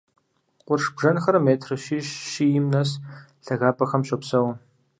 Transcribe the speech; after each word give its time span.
Къурш 0.65 0.85
бжэнхэр 0.95 1.37
метр 1.47 1.69
щищ-щийм 1.83 2.65
нэс 2.73 2.91
лъагапӀэхэм 3.45 4.01
щопсэу. 4.07 4.47